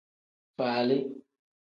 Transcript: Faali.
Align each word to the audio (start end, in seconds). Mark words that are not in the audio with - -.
Faali. 0.57 0.97